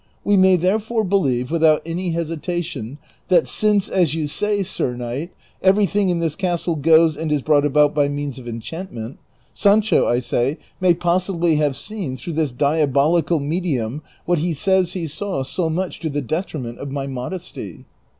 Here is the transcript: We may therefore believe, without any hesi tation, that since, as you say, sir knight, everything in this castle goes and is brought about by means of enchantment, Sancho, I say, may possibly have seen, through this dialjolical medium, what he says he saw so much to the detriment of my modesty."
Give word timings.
We 0.23 0.35
may 0.35 0.55
therefore 0.55 1.03
believe, 1.03 1.51
without 1.51 1.83
any 1.85 2.11
hesi 2.11 2.35
tation, 2.41 2.97
that 3.27 3.47
since, 3.47 3.87
as 3.87 4.15
you 4.15 4.25
say, 4.25 4.63
sir 4.63 4.95
knight, 4.95 5.31
everything 5.61 6.09
in 6.09 6.17
this 6.17 6.35
castle 6.35 6.75
goes 6.75 7.15
and 7.15 7.31
is 7.31 7.43
brought 7.43 7.65
about 7.65 7.93
by 7.93 8.07
means 8.09 8.39
of 8.39 8.47
enchantment, 8.47 9.19
Sancho, 9.53 10.07
I 10.07 10.19
say, 10.19 10.57
may 10.79 10.95
possibly 10.95 11.57
have 11.57 11.75
seen, 11.75 12.17
through 12.17 12.33
this 12.33 12.51
dialjolical 12.51 13.39
medium, 13.39 14.01
what 14.25 14.39
he 14.39 14.55
says 14.55 14.93
he 14.93 15.05
saw 15.05 15.43
so 15.43 15.69
much 15.69 15.99
to 15.99 16.09
the 16.09 16.19
detriment 16.21 16.79
of 16.79 16.89
my 16.91 17.05
modesty." 17.05 17.85